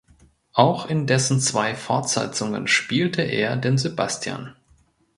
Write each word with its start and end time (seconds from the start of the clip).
Auch 0.53 0.89
in 0.89 1.05
dessen 1.05 1.39
zwei 1.39 1.75
Fortsetzungen 1.75 2.65
spielte 2.67 3.21
er 3.21 3.55
den 3.55 3.77
Sebastian. 3.77 4.55